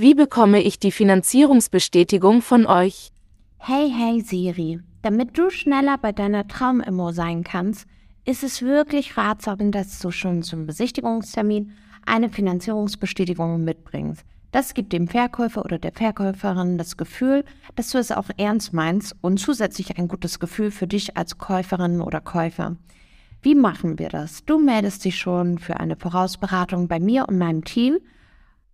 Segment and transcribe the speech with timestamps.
[0.00, 3.10] wie bekomme ich die Finanzierungsbestätigung von euch?
[3.58, 7.88] Hey, hey Siri, damit du schneller bei deiner Traumimmo sein kannst,
[8.24, 11.72] ist es wirklich ratsam, dass du schon zum Besichtigungstermin
[12.06, 14.24] eine Finanzierungsbestätigung mitbringst.
[14.52, 19.16] Das gibt dem Verkäufer oder der Verkäuferin das Gefühl, dass du es auch ernst meinst
[19.20, 22.76] und zusätzlich ein gutes Gefühl für dich als Käuferin oder Käufer.
[23.42, 24.44] Wie machen wir das?
[24.44, 27.98] Du meldest dich schon für eine Vorausberatung bei mir und meinem Team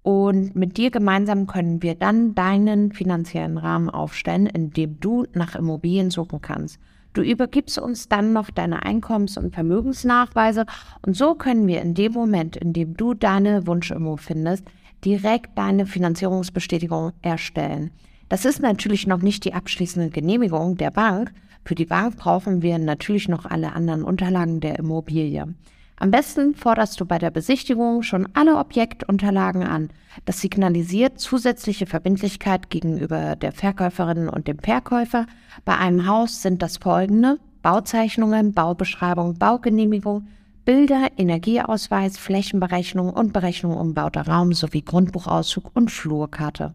[0.05, 5.57] und mit dir gemeinsam können wir dann deinen finanziellen Rahmen aufstellen, in dem du nach
[5.57, 6.79] Immobilien suchen kannst.
[7.15, 10.67] Du übergibst uns dann noch deine Einkommens- und Vermögensnachweise
[11.07, 14.67] und so können wir in dem Moment, in dem du deine Wunschimmo findest,
[15.07, 17.91] direkt deine Finanzierungsbestätigung erstellen.
[18.29, 21.33] Das ist natürlich noch nicht die abschließende Genehmigung der Bank.
[21.65, 25.55] Für die Bank brauchen wir natürlich noch alle anderen Unterlagen der Immobilie.
[25.97, 29.91] Am besten forderst du bei der Besichtigung schon alle Objektunterlagen an.
[30.25, 35.27] Das signalisiert zusätzliche Verbindlichkeit gegenüber der Verkäuferin und dem Verkäufer.
[35.65, 40.27] Bei einem Haus sind das folgende Bauzeichnungen, Baubeschreibung, Baugenehmigung,
[40.65, 46.75] Bilder, Energieausweis, Flächenberechnung und Berechnung umbauter Raum sowie Grundbuchauszug und Flurkarte.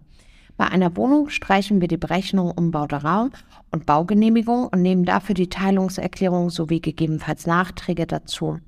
[0.55, 3.31] Bei einer Wohnung streichen wir die Berechnung umbauter Raum
[3.71, 8.59] und Baugenehmigung und nehmen dafür die Teilungserklärung sowie gegebenenfalls Nachträge dazu.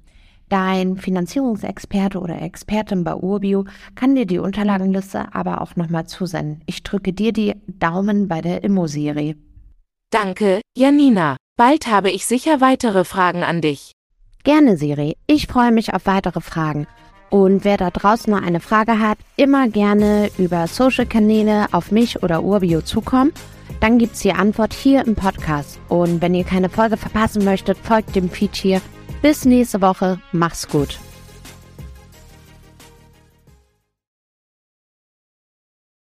[0.52, 3.64] Dein Finanzierungsexperte oder Expertin bei Urbio
[3.96, 6.62] kann dir die Unterlagenliste aber auch nochmal zusenden.
[6.66, 9.38] Ich drücke dir die Daumen bei der Immo-Serie.
[10.10, 11.38] Danke, Janina.
[11.56, 13.94] Bald habe ich sicher weitere Fragen an dich.
[14.44, 15.16] Gerne, Siri.
[15.26, 16.86] Ich freue mich auf weitere Fragen.
[17.30, 22.44] Und wer da draußen noch eine Frage hat, immer gerne über Social-Kanäle auf mich oder
[22.44, 23.32] Urbio zukommen.
[23.80, 25.80] Dann gibt's die Antwort hier im Podcast.
[25.88, 28.82] Und wenn ihr keine Folge verpassen möchtet, folgt dem Feed hier
[29.22, 30.20] bis nächste Woche.
[30.32, 31.00] Mach's gut.